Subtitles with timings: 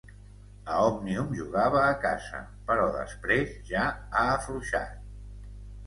[0.71, 2.41] A Òmnium jugava a casa,
[2.73, 5.03] però després ja ha afluixat.